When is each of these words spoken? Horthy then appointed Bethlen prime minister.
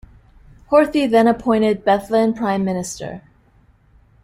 Horthy 0.71 1.07
then 1.07 1.27
appointed 1.27 1.85
Bethlen 1.85 2.33
prime 2.35 2.65
minister. 2.65 3.21